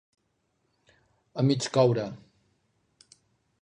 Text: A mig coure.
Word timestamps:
A 1.43 1.47
mig 1.51 1.63
coure. 1.77 2.07